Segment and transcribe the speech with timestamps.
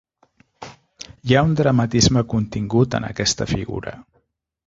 [1.27, 3.97] Hi ha un dramatisme contingut en aquesta figura.